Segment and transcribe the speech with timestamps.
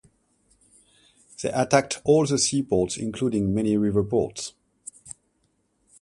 [1.43, 4.55] They attacked all the seaports including many river ports.